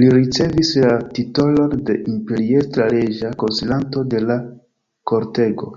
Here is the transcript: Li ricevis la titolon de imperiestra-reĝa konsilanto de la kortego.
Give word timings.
Li 0.00 0.06
ricevis 0.14 0.70
la 0.84 0.90
titolon 1.18 1.76
de 1.90 1.96
imperiestra-reĝa 2.14 3.32
konsilanto 3.44 4.04
de 4.16 4.24
la 4.26 4.40
kortego. 5.12 5.72